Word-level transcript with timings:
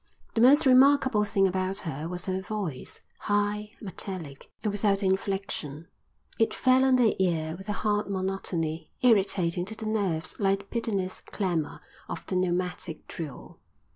The 0.33 0.41
most 0.41 0.65
remarkable 0.65 1.25
thing 1.25 1.47
about 1.47 1.77
her 1.85 2.09
was 2.09 2.25
her 2.25 2.41
voice, 2.41 3.01
high, 3.19 3.73
metallic, 3.79 4.49
and 4.63 4.71
without 4.71 5.03
inflection; 5.03 5.89
it 6.39 6.55
fell 6.55 6.83
on 6.83 6.95
the 6.95 7.15
ear 7.21 7.55
with 7.55 7.69
a 7.69 7.85
hard 7.85 8.09
monotony, 8.09 8.89
irritating 9.03 9.63
to 9.65 9.75
the 9.75 9.85
nerves 9.85 10.39
like 10.39 10.57
the 10.57 10.65
pitiless 10.65 11.19
clamour 11.21 11.81
of 12.09 12.25
the 12.25 12.35
pneumatic 12.35 13.07
drill. 13.07 13.59